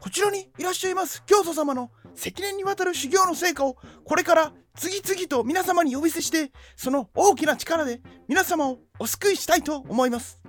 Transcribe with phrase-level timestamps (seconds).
[0.00, 1.22] こちらにいらっしゃいます。
[1.26, 10.40] 教祖様の積年にわたる修行の成果をこれから次々と皆様に呼び捨てしてその大きな力で皆様をお救いしたいと思います。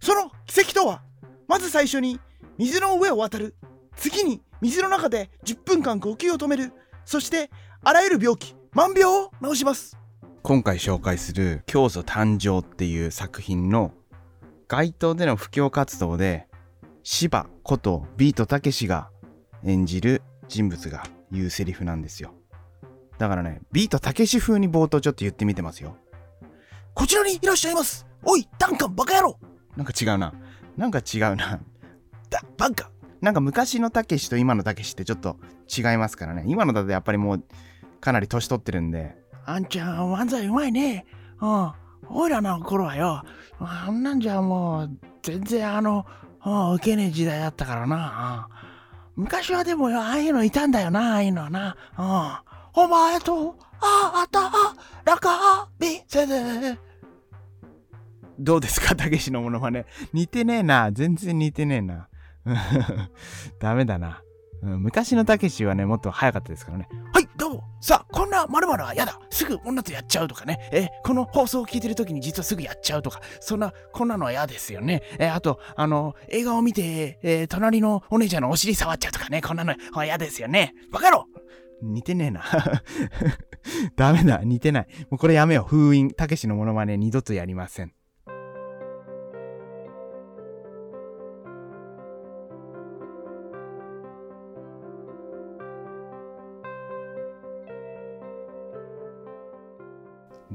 [0.00, 1.02] その奇跡とは
[1.46, 2.20] まず最初に
[2.58, 3.54] 水の上を渡る
[3.96, 6.72] 次に水の中で10分間呼吸を止める
[7.04, 7.50] そして
[7.82, 9.96] あらゆる病気万病を治します。
[10.42, 13.92] 今回紹介する「教祖誕生」っていう作品の
[14.68, 16.46] 街頭での布教活動で
[17.08, 19.10] 芝ことビートたけしが
[19.62, 22.34] 演じる人物が言うセリフなんですよ。
[23.16, 25.96] だからねビートたけし風に冒頭ちょっと言ってみてますよ。
[26.94, 28.08] こちらにいらっしゃいます。
[28.24, 29.38] おいダンカンバカ野郎。
[29.76, 30.34] なんか違うな。
[30.76, 31.60] なんか違うな。
[32.28, 35.36] だバカなんか昔のたけしと今のたけしってちょっと
[35.68, 36.42] 違いますからね。
[36.48, 37.44] 今のだとやっぱりもう
[38.00, 39.14] かなり年取ってるんで。
[39.44, 41.06] あんちゃん漫才うまいね。
[41.40, 41.72] うん。
[42.08, 43.22] おいらの頃はよ。
[43.60, 44.90] あんなんじゃもう
[45.22, 46.04] 全然あの
[46.46, 46.72] うん。
[46.74, 48.48] 受けねえ時代だったからな、
[49.16, 51.76] 昔はでもよああいうのいたんだよなああいうのはな。
[51.98, 52.82] うん。
[52.84, 56.78] お前とあああたあらかびせぜ
[58.38, 60.90] どうですかたけしのものまね似てねえな。
[60.92, 62.08] 全然似てねえな。
[63.58, 64.22] ダメだな、
[64.62, 67.64] うん昔のたけしはねもっと早かったですからねはい、どうも。
[67.80, 69.18] さあ、こんな〇〇は嫌だ。
[69.30, 70.68] すぐ女とやっちゃうとかね。
[70.72, 73.20] え、この放送を聞いてる時に実はすぐやっちゃうとか。
[73.40, 75.02] そんな、こんなのは嫌ですよね。
[75.18, 79.40] え、あと、あの、映画を見て、えー隣のお姉ちゃんのお尻触っちゃうとかね。
[79.40, 80.74] こんなのは嫌ですよね。
[80.90, 81.26] バカ野郎
[81.82, 82.42] 似てねえな
[83.96, 87.92] ダメだ似てないもうこれやめよう封印たけしのものまね二度とやりません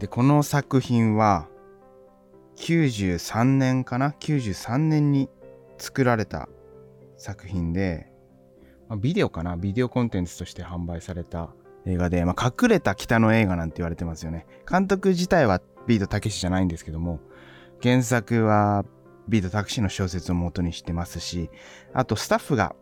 [0.02, 1.48] でこの作品は
[2.56, 5.30] 93年かな？93年に
[5.78, 6.50] 作られた
[7.18, 8.12] 作品で、
[8.90, 9.58] まあビデオかな？
[9.58, 11.54] ビデオコンテンツとして販売された
[11.86, 14.48] 映画で、まあ、隠れた北の映画なんて言われてますよね。
[14.68, 17.20] 監督自体はビートたけしじゃないんですけども、
[17.84, 18.84] 原作は
[19.28, 21.52] ビートたけしの小説を元にしてますし、
[21.94, 22.76] あとスタッフが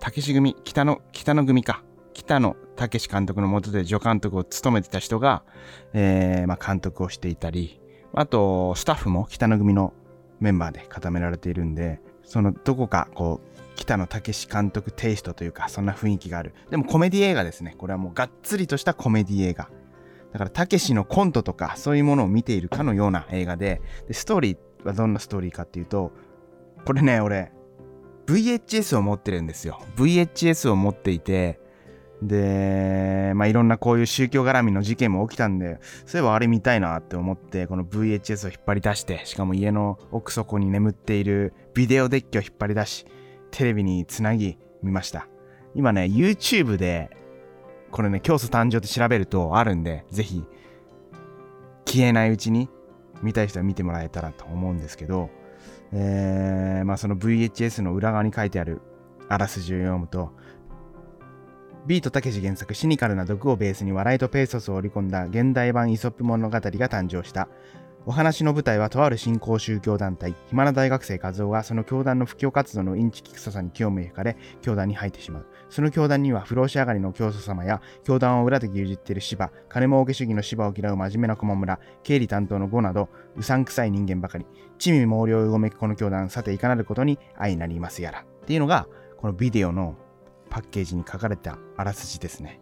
[0.00, 1.82] たけし組、北の、北の組か。
[2.12, 5.42] 北野武監督の下で助監督を務めてた人が、
[5.92, 7.80] えーまあ、監督をしていたり、
[8.14, 9.94] あと、スタッフも北野組の
[10.40, 16.54] メンバーで固められているんで、そのどこかこう、北野武監督テイストというか、そんな雰囲気がある。
[16.70, 17.74] でもコメディ映画ですね。
[17.78, 19.70] これはもうがっつりとしたコメディ映画。
[20.32, 26.12] だから、たけしのコントとか、そういうものを見ているかのような映画で、でストーリーはどんなストーリーかっていうと、
[26.84, 27.52] これね、俺、
[28.26, 29.80] VHS を持ってるんですよ。
[29.96, 31.60] VHS を持っていて、
[32.22, 43.06] で、まあ、いろんなこういう宗教絡みの事件も起きたんで、そういえばあれ見たいなって思って、この VHS を引っ張り出して、しかも家の奥底に眠っているビデオデッキを引っ張り出し、
[43.50, 45.26] テレビにつなぎ見ました。
[45.74, 47.10] 今ね、YouTube で、
[47.90, 50.44] これね、教祖誕生って調べるとあるんで、ぜひ、
[51.86, 52.70] 消えないうちに
[53.22, 55.28] 見たい人は見てもらえたらと思うんですけど、
[55.92, 58.80] えー、まあその VHS の裏側に書いてある
[59.28, 60.32] あらすじを読むと、
[61.84, 67.48] ビートたけし原作シニカルな毒をベースに笑いとペーソスを織り込んだ現代版イソップ物語が誕生した。
[68.04, 75.46] お話の舞台はとある新興宗教団体、暇な大学生和夫がその教団の布教活動のインチキ臭さに興味を惹かれ、教団に入ってしまう。
[75.70, 84.46] その教団には不老し上がりの教祖様や、教団を裏で牛耳っている芝、金儲け主義の芝を嫌う真面目な駒村、経理担当の呉など、うさんくさい人間ばかり。
[84.78, 88.20] 地味猛量をうごめくこの教団、さていかなることに愛なりますやら。
[88.20, 89.96] っていうのが、このビデオの
[90.52, 92.60] パッケージに書かれたあらすじですね。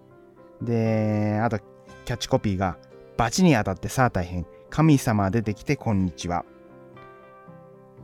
[0.62, 1.58] で、あと、
[2.04, 2.78] キャッチコピーが、
[3.16, 4.46] バチに当たってさあ大変。
[4.70, 6.44] 神様出てきてこんにちは。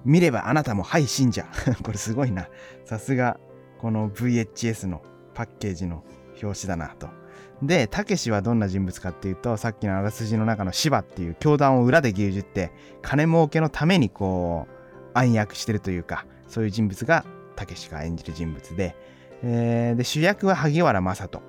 [0.04, 1.46] 見ればあなたもはい信者。
[1.84, 2.48] これすごいな。
[2.84, 3.38] さすが、
[3.78, 5.02] この VHS の
[5.34, 6.02] パッケージの
[6.42, 7.08] 表紙だなと。
[7.62, 12.72] で、たけしはどんな人物かっていうと、さっきのあらすじの中の芝っていう教団を裏で牛耳って、
[13.02, 17.24] 金儲けのためにこう、暗躍してるというか、そういう人物が
[17.54, 18.96] たけしが演じる人物で、
[19.42, 21.42] えーで、主役は萩原正人。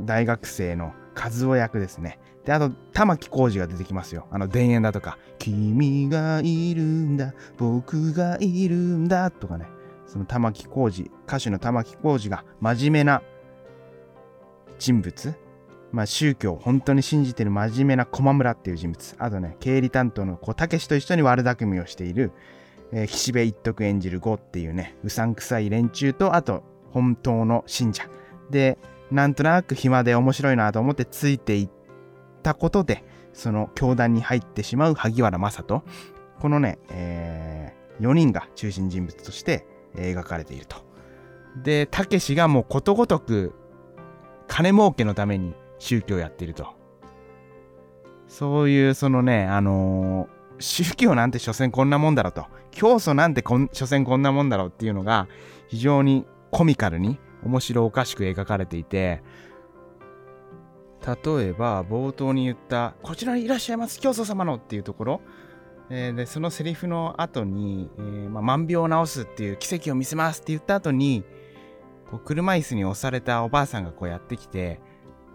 [0.00, 2.18] 大学生の和夫役ですね。
[2.44, 4.26] で、あと、玉置浩二が出てきますよ。
[4.30, 9.66] あの、田園だとか、君がいるんだ、僕がいるんだ、とかね。
[10.06, 13.22] その玉置浩二、歌手の玉置浩二が真面目な
[14.78, 15.34] 人物。
[15.92, 19.14] まあ、宗教を本当に信じてる真面目な駒村っていう人物。
[19.18, 22.32] あとね、経理担当のこう、たけしと一緒に悪巧みをしている、
[22.92, 28.08] えー岸辺一徳演じる呉っていうね、うさんくさい連中と、あと、本当の信者。
[28.50, 28.78] で、
[29.10, 31.68] なんとなく暇で面白いなと思ってついていっ
[32.42, 35.82] たことで、その教団に入ってしまう萩原正人。
[36.40, 40.76] このね、え4人が中心人物として描かれていると。
[41.62, 43.54] で、たけしがもうことごとく
[44.48, 46.68] 金儲けのために宗教をやっていると。
[48.26, 52.46] そういうそのね、あのー宗教なんて所詮こんなもんだろうと。
[52.70, 55.28] 教祖なんてこん所詮こんなもんだろうっていうのが
[55.68, 59.22] 非常にコミカルに面白おかしく描かれていて、
[61.04, 65.20] 例えば冒頭に言った「こちらにいらっしゃいます教祖様の」っていうところ、
[65.90, 71.24] えーでそのセリフの後に、えーまあ、万病を治すっていう奇跡を見せますって言った後に
[72.08, 74.80] こう車椅子に押されたおばあさんがこうやってきて、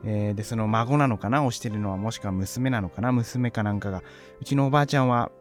[0.05, 4.03] えーでその孫なのかな押してるのはもしくは娘なのかな娘かなんかが。
[4.39, 5.31] うちのおばあちゃんは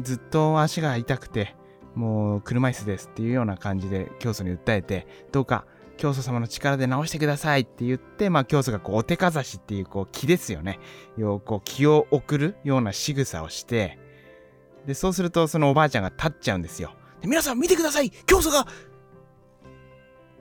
[0.00, 1.56] ずっと足が痛くて
[1.94, 5.66] もう車椅子ですっていうような感じで教祖に訴えてどうか
[5.96, 10.80] 教祖様の力で治してくださいって言って、まあ、教祖がこうお手かざしっていうこう気ですよね。
[11.16, 13.98] 要こう気を送るような仕草をして、
[14.86, 16.94] で、そうするとそのおばあちゃんが立っちゃうんですよ。
[17.20, 18.66] で皆さん見てください教祖が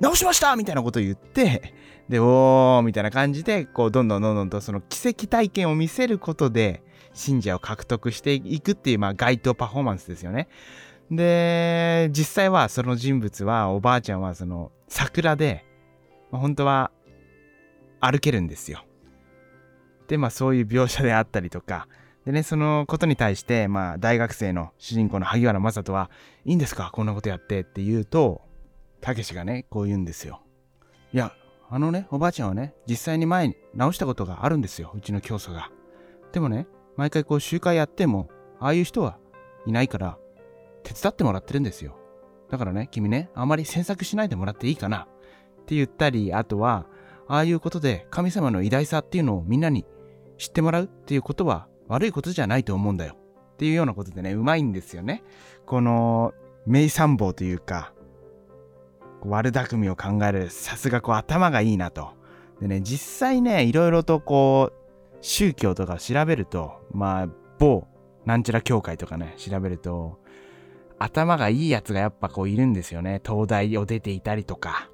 [0.01, 1.73] 治しましたみたいなことを言って、
[2.09, 6.83] で、おーみたいな感じで、こう、どんどんどんどんとその奇跡体験を見せることで、
[7.13, 10.47] 信者を獲得していくっていう、まあ、街頭パフォーマンスですよね。
[11.11, 15.65] で、実際はその人物は、おばあちゃんはその桜で、
[16.31, 16.89] まあ、本当は
[17.99, 18.85] 歩けるんですよ。
[20.07, 21.87] で、まあそういう描写であったりとか、
[22.25, 26.09] でね、そのことに対して、まあ大学生の主人公の萩原正人は、
[26.45, 26.91] いいんですか？
[26.93, 28.41] こんなことやってって言うと、
[29.01, 30.41] たけしがね、こう言うんですよ。
[31.11, 31.33] いや、
[31.69, 35.71] あのね、おばあちゃんはね、実際に前に直したことがあるんですよ、うちの教祖が。
[36.31, 38.29] でもね、毎回こう集会やっても、
[38.59, 39.17] ああいう人は
[39.65, 40.17] いないから、
[40.83, 41.97] 手伝ってもらってるんですよ。
[42.49, 45.07] だからね、君ね、あまり詮索しないでもらっていいかな。
[45.61, 46.85] って言ったり、あとは、
[47.27, 49.85] ああいうことで神様の偉大さっていうのをみんなに
[50.37, 53.15] 知ってもらうっていうことは悪いことじゃないと思うんだよ。
[53.53, 55.23] っていうようなことでね、うまいんですよね。
[55.65, 56.33] この、
[56.65, 57.93] 名参謀というか、
[59.23, 62.13] 悪巧みを考える、さすがこう頭がいいなと。
[62.59, 67.27] でね、実際ね、いろいろとこう、宗教とか調べると、まあ、
[67.59, 67.87] 某、
[68.25, 70.19] なんちゃら教会とかね、調べると、
[71.03, 73.21] 頭がいいやつがやっぱこういるんですよね。
[73.25, 74.89] 東大を出ていたりとか。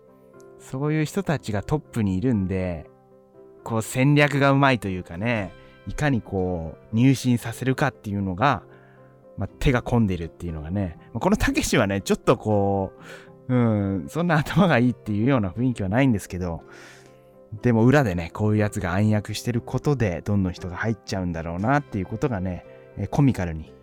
[0.60, 2.90] そういう人たちがトップにいるんで、
[3.64, 5.54] こう戦略がうまいというかね、
[5.88, 8.64] いかにこう入信させるかっていうのが、
[9.38, 12.92] まあ、手が込んでるっていうのがね、このたけしはね、ちょっとこ
[13.48, 16.64] う、うん、そんな頭がいいっていうような雰囲気はないんですけど、
[17.62, 22.66] でも裏でね、こういうやつが暗躍してることで、どんどん人が入っちゃうんだろうなっていうことがね、
[23.12, 23.74] コミカルに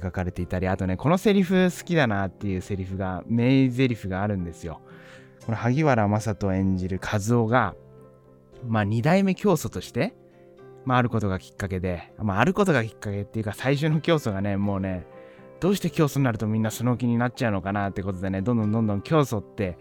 [0.00, 4.80] 描かれていたり、あとね、このセリフ好きだなっていうセリフが、名セリフがあるんですよ。
[5.44, 7.74] この萩原正人演じる和夫が、
[8.66, 10.14] まあ二代目教祖として、
[10.84, 15.06] まああることがきっかけで、まああることがきっかけっていうか最初の教祖がね、もうね、
[15.60, 19.78] どうして教祖になるとみんなその気になっちゃうのかなってことでね、どんどんどんどん教祖って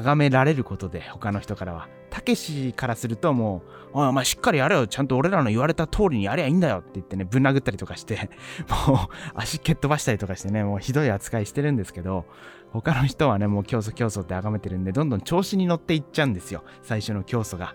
[0.00, 1.88] 崇められることで、他の人からは。
[2.10, 3.62] たけしからするとも
[3.92, 8.30] う、おいお前しっかりやれよ、ちゃんと俺らの言われた通りにやりゃいいんだよって言ってね、ぶん殴ったりとかして、
[8.88, 8.98] もう
[9.34, 12.24] 足蹴っ飛ばしたりとかしてね、もうひどい扱いしてるんですけど、
[12.72, 17.74] 他の人はね、もう教祖教祖って崇めてるんで、どんどん調子に乗っていっちゃうんですよ、最初の教祖が。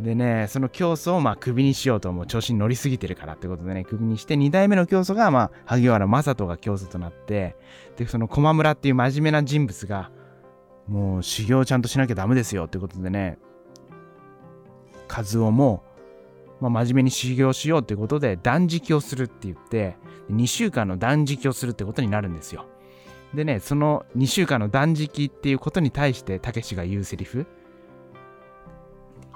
[0.00, 7.56] でね、その教祖をまあクビにしようともう調子に乗りすぎてるからってことでね、クビにして、2代目の教祖がまあ萩原正人が教祖となって、
[7.96, 10.10] で、その駒村っていう真面目な人物が、
[10.88, 13.38] もう修行ちゃんとしなきゃダメですよってことでね、
[15.08, 15.82] 和夫も、
[16.60, 19.96] まあ、真面目に修行しようってことで断食をするって言って、
[20.30, 22.66] 2週間の断食をするってことになるんですよ。
[23.34, 27.46] でね、その2週間の断食っていうことに対して、たけしが言うセリフ。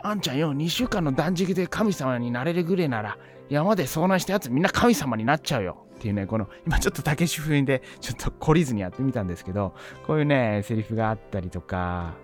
[0.02, 5.87] あんちゃんよ、2週間の断食で神様になれるぐらいなら、山で遭難したやつみんな神様になっちゃうよ。
[5.98, 9.74] っていうね、この、今ちょっとたけし風で、ちょっと懲りずにやってみたんですけど、
[10.06, 12.14] こういうね、セリフがあったりとか、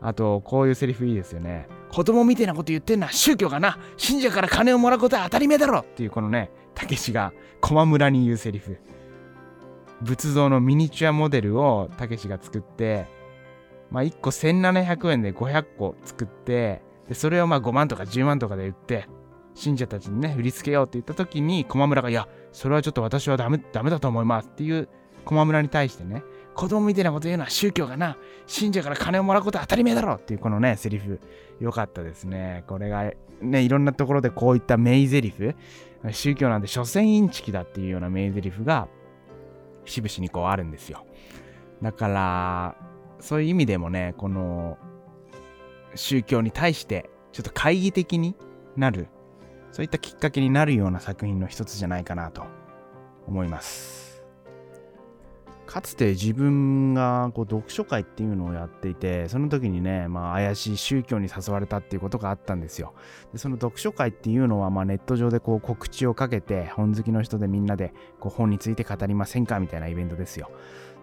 [0.00, 1.66] あと、こういうセリフいいですよね。
[1.90, 8.78] 子供みたいなこと言ってんな、宗教がな、信者から金をもらうことは当たり前だろっていうこのね、たけしが駒村に言うセリフ。
[10.02, 13.06] 仏像のミニチュアモデルをたけしが作って、
[13.90, 19.06] まあ1個1700円で500個作って、でそれをまあ5万とか10万とかで売って、
[19.54, 24.88] 信者たちにね、売りつけようって言った時に、駒村が、いや、それはちょっと私はダメ、ダメだと思いますっていう
[25.24, 26.22] 駒村に対してね、
[26.54, 28.16] 子供みたいなこと言うのは宗教がな、
[28.46, 31.20] 信者から金をもらうことは当たり前だろっていうこのね、セリフ、
[31.60, 32.64] 良かったですね。
[32.66, 35.54] これが、ね、いろんなところでこういった名台詞、
[36.10, 38.88] 宗教なんて所詮インチキだっていうような名台詞が、
[39.84, 41.04] しぶしにこうあるんですよ。
[41.82, 42.76] だから、
[43.20, 44.78] そういう意味でもね、この、
[45.94, 48.36] 宗教に対して、ちょっと懐疑的に
[48.76, 49.08] なる、
[49.72, 52.44] そういったきっかけになるような作品の一つじゃないかなと
[53.26, 54.02] 思います。
[55.64, 62.92] かつて自分がこう読書会っていうのをやっていて、その時にね、まあ、怪しい宗教に誘われたっていうことがあったんですよ。
[63.32, 70.50] でその読書会っていうのは、ま、ネット上でこう告知をかけて、本好きの人でみんなでこう本について語りませんかみたいなイベントですよ。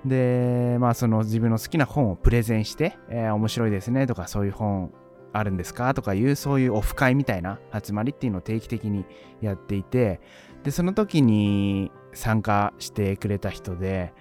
[0.06, 4.92] で、まあ、その自分の好きな本をプレゼンして、えー、面白いですねとか、そういう本
[5.34, 5.94] あるんですか？
[5.94, 9.06] とかいう、そういうオフ会みたいな集まりっていうのを定期的に
[9.42, 10.20] やっていて、
[10.64, 14.14] で、その時に参加してくれた人で、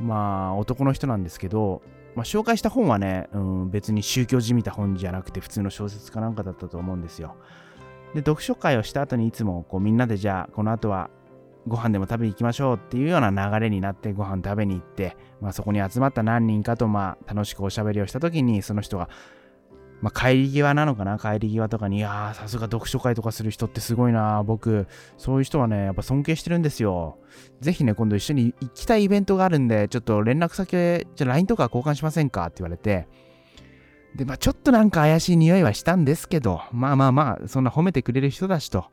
[0.00, 1.82] まあ、男の人なんですけど、
[2.14, 7.36] まあ、紹介した本はね、うん、別に宗教じみた本じゃなくて普通の小説かなんかだったと思うんですよ。
[8.14, 11.10] で、読書会をした後にいつもこうみんなでじゃあこの後は
[11.66, 19.08] ご飯でも食べに行きましょうっていうような流れになってご飯食べに行って、まあ、そこに集まった何人かとまあ楽しくおしゃべりをした時にその人が
[20.02, 21.18] まあ、帰り際なのかな？
[21.18, 24.86] 帰り際とかに、いやー、さすが読書会とかする人ってすごいな僕、
[25.16, 27.18] そういう人はね、やっぱ尊敬してるんですよ。
[27.60, 32.44] ぜひね、今度一緒に行きたいイベントがあるんで、ちょっと連絡先、じゃ LINE とか交換しませんか？
[32.44, 33.08] って言われて、
[34.14, 38.84] で、まあちょっとなんか怪しい匂いはしたんですけど、まあまあまあ、そんな褒めてくれる人だしと。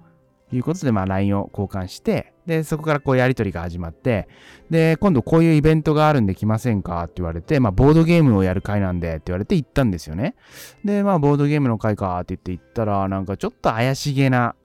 [0.52, 4.28] いうことで、まあ LINE を交換して、で、そこからこうやりとりが始まって、
[4.70, 10.36] で、今度こういうイベントがあるんで来ませんかって言われて、まあボードゲームをやる会なんでって言われて行ったんですよね。
[10.84, 14.56] で、まあボードゲームの会かって言って行ったら、なんかちょっと怪しげな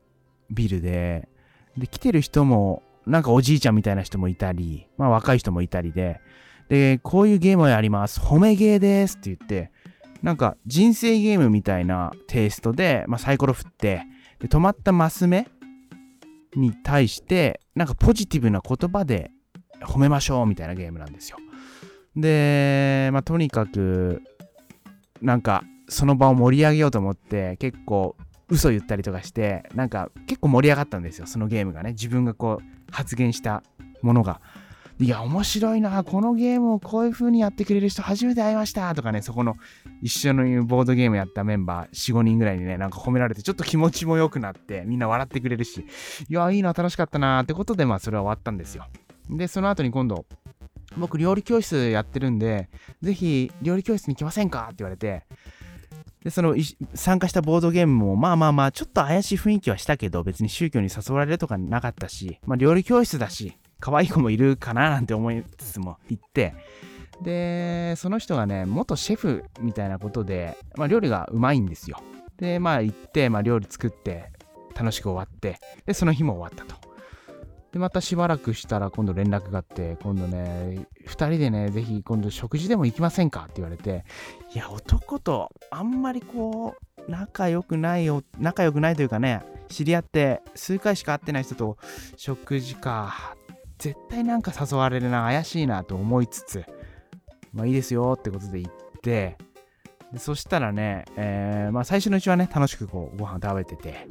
[0.51, 1.29] ビルで、
[1.77, 6.21] で、来てる人も、なんかおじいちゃんみたいな人もいたり、まあ若い人もいたりで、
[6.69, 8.21] で、こういうゲームをやります。
[8.21, 9.71] 褒めゲーですって言って、
[10.23, 14.03] なんか人生ゲームみたいなテイストで、まあサイコロ振って、
[14.41, 15.49] で、止まったマス目
[16.55, 19.31] に対してなんかポジティブな言葉で
[19.83, 21.37] 褒めましょうみたいなゲームなんですよ。
[22.17, 24.23] で、まあ、とにかく
[25.23, 28.17] なんかその場を盛り上げようと思って結構
[28.49, 33.63] 嘘言ったりとかしてなんか結構盛り上がったんですよそのゲームがね自分がこう発言した
[34.03, 34.41] ものが
[35.01, 36.03] いや、面白いな。
[36.03, 39.57] このゲームをこういう風にやってくれる人初めて会いましたとかね、そこの
[40.03, 45.87] 一緒のボードゲームやったメンバー4、5人ぐらいにね、なんか褒められてちょっと気持ちも良くなって、みんな笑ってくれるし、
[46.29, 48.87] いや、いいな、楽しかったなってことで、まあそれは終わったんですよ。
[49.31, 50.27] で、その後に今度、
[50.97, 52.69] 僕料理教室やってるんで、
[53.01, 55.23] ぜひ料理教室に来ませんかって言われて、
[56.25, 56.57] で、その
[56.95, 66.55] 参加したボードゲームも、まあまあまあ、ちょっと怪しい雰囲気はしたけど、別に宗教に誘われるとかなかったし、まあ料理教室だし、可愛い子もいるかななんて思いつつも行って、
[67.23, 71.99] で、その人がね、元シェフみたいなことで、まあ、料理がうまいんですよ。
[72.37, 74.31] で、まあ行って、まあ、料理作って、
[74.79, 76.81] 楽しく終わって、で、その日も終わったと。
[77.73, 84.05] で、またしばらくしたら今度連絡があって、今度ね、2人でね、ぜひ今度食事でも行きませんかって言われて、
[84.55, 91.77] いや、男とあんまりこう、仲良くないよ、仲良くないというかね、知り合って数回しか会ってない人と
[92.17, 93.37] 食事か
[93.79, 96.65] 絶対なんか誘われるな、怪しいなと思いつつ、
[97.53, 99.39] まあいいですよってことで行って、
[100.13, 104.09] でそしたらね、えー、まあ最初のうちはね、楽しくこうご飯食べてて、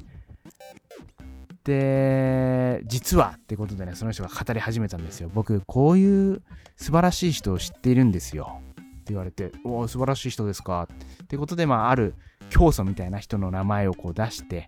[1.68, 5.30] で、実はってことでね、その人が語り始めたんですよ。
[5.34, 6.42] 僕、こういう
[6.78, 8.62] 素晴らしい人を知っているんですよ。
[8.78, 10.88] って言われて、おお、素晴らしい人ですか
[11.24, 12.16] ってことで、まあ、ある
[12.50, 14.68] 教祖みたいな人の名前をこう出して、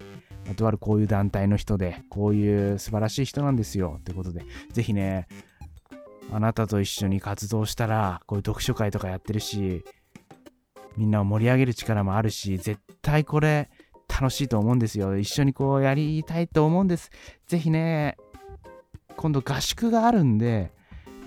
[0.55, 3.97] とあるこういう団体の人で、こういう素晴らしい人なんですよ。
[3.99, 5.27] ってことで、ぜひね、
[6.31, 9.83] あなたと一緒に活動したら、こういう読書会とかやってるし、
[10.97, 13.69] みんなを盛り上げる力もあるし、絶対これ
[14.07, 15.17] 楽しいと思うんですよ。
[15.17, 17.09] 一緒にこうやりたいと思うんです。
[17.47, 18.17] ぜひね、
[19.15, 20.71] 今度合宿があるんで、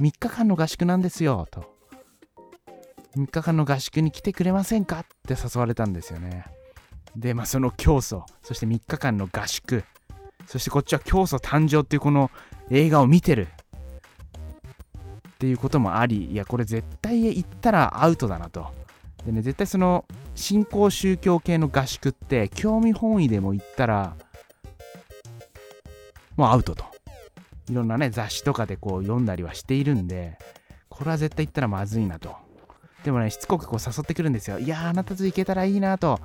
[0.00, 1.72] 3日間の合宿なんですよ、と。
[3.16, 5.00] 3日間の合宿に来てくれませんか？
[5.00, 6.46] って誘われたんですよね。
[7.16, 9.84] で、まあ、その競争、そして3日間の合宿、
[10.46, 12.30] そしてこっちは競争誕生っていうこの
[12.70, 13.48] 映画を見てる
[15.28, 18.66] っていうこともあり、いや、これ絶対行ったらアウトだなと。
[19.26, 20.04] でね、絶対その
[20.34, 24.16] 新興宗教系の合宿って興味本位でも行ったら
[26.36, 26.84] もうアウトと。
[27.68, 30.38] いろんなね、雑誌とかでこう読んだりはしているんで、
[30.88, 32.34] これは絶対行ったらまずいなと。
[33.04, 34.58] でもね、しつこくこう誘ってくるんですよ。
[34.58, 36.20] いやあなたと行けたらいいなと。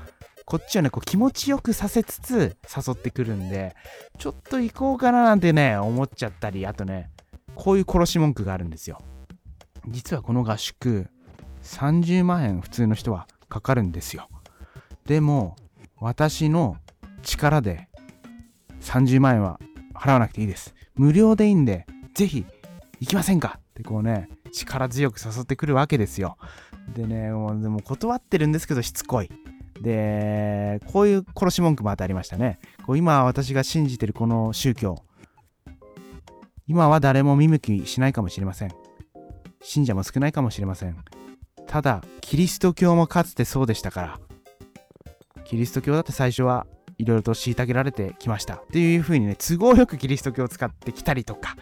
[0.50, 3.75] こっちはね、こう気持ちよくさせつつ誘ってくるんで、
[4.18, 7.12] ちょっと行こうかななんてね、思っちゃったり、あとね、
[7.54, 9.01] こういう殺し文句があるんですよ。
[9.89, 11.10] 実はこの合宿、
[11.63, 14.30] 30万円普通の人はかかるんですよ。
[15.06, 15.58] でも、
[16.00, 16.77] 私の
[17.24, 17.89] 力で
[18.80, 19.60] 30万円は
[19.94, 20.74] 払わなくていいです。
[20.96, 22.46] 無料でいいんで、ぜひ
[23.01, 23.60] 行きませんか？
[23.60, 26.38] ってこうね、力強く誘ってくるわけですよ。
[26.96, 29.30] でね、もうでも断ってるんですけどしつこい。
[29.81, 32.60] で、こういう殺し文句もありましたね。
[32.86, 35.03] こう今私が信じてるこの宗教、
[36.67, 38.72] 今は誰も見向きしないかもしれません。
[39.62, 40.98] 信者も少ないかもしれません
[41.67, 44.19] ただキリスト教もかつてそうでしたから
[45.43, 46.65] キリスト教だって最初は
[46.98, 51.55] いろいろと虐げられてきましたっていうふうにね都合よくキリスト教を使ってきたりとか、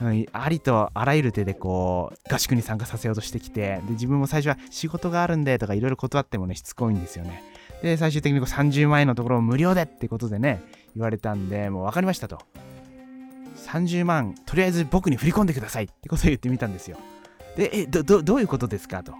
[0.00, 7.42] うん、ありとあらゆる手でこう合宿に参加させようとしてきてで自分も最初は仕事があるんでとかいろいろ断ってもねしつこいんですよね。
[7.82, 10.62] で最終的にこう30万円のところを無料でってことでね
[10.94, 12.38] 言われたんでもう分かりましたと。
[13.66, 16.98] 30万とりあえず僕に振り込んでくださいってことを言ってみたんですよ。
[17.56, 19.12] でえどどどういうことですかと。
[19.12, 19.14] い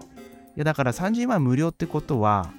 [0.56, 2.50] やだから30万無料ってことは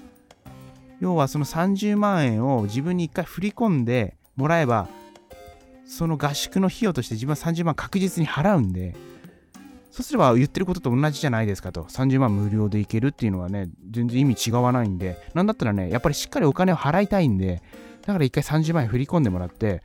[0.99, 4.87] 要はその30万円を自分に1回振り込んでもらえば
[5.87, 8.95] その合宿の費用として自分は30万確実に払うんで
[9.89, 11.83] そうすれば言ってることと同じじゃないですかと。
[11.85, 17.63] 30万無料でいけるっていうのはね全然意味違わないんでなんだったらねやっぱりしっかりお金を払いたいんで
[18.05, 19.81] だから一回30万円振り込んでもらって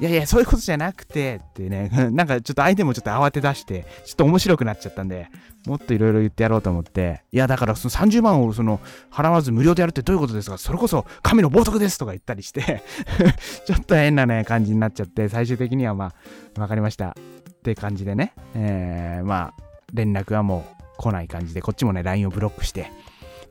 [0.00, 5.28] いやいや、そういうことじゃなくてってね、 なんかちょっと相手もちょっと慌て出して、ちょっと面白くなっちゃったんで、
[5.66, 8.80] もっといろいろ言ってやろうと思って、いや、だからその30万をその
[9.12, 10.56] 払わず無料でやるってどういうことですか？
[10.56, 12.82] それこそ神の冒涜ですとか言ったりして
[13.66, 16.14] ちょっと変なね、感じになっちゃって、最終的にはま
[16.56, 17.10] あ、わかりました。
[17.10, 22.90] って感じでね、えー、まあ、連絡はもう来ない感じで、こっちもね、LINE をブロックして、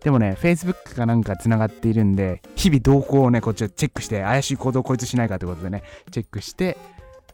[0.03, 6.77] でもね、Facebook かなんか繋がっているんで、日々動向をね、こっちはチェックして、怪しい行動をこいつしないかということでね、チェックして、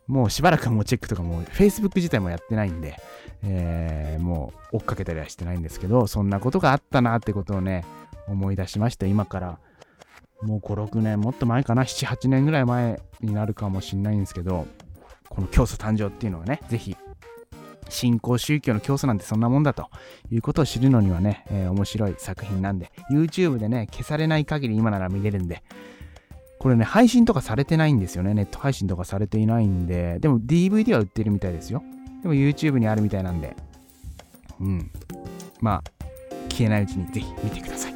[0.07, 2.95] もうしばらくもうチェックとかも Facebook 自体もやってないんで、
[3.43, 7.85] えー、もう追っかけたりはしてないんですけど、そんなことがあったなってことをね、
[8.27, 9.05] 思い出しました。
[9.05, 9.59] 今から
[10.41, 14.67] もう5、6年、もっと前かな、7、8年ぐらい前になるかもしんないんですけど、
[15.29, 16.95] この教祖誕生っていうのはね、ぜひ
[17.89, 19.89] 新興宗教の教祖なんてそんなもんだと
[20.31, 25.63] いうことを知るのにはね、えー、面白い作品なんで、YouTube でね、消されない限り今なら見れるんで、
[26.59, 28.33] これね、配信とかされてないんですよね。
[28.33, 31.83] ネット配信とかされていないんで、でも DVD は売ってるみたいですよ。
[32.21, 33.55] でも YouTube にあるみたいなんで、
[34.59, 34.91] うん。
[35.61, 35.83] まあ、
[36.49, 37.94] 消えないうちにぜひ見てください。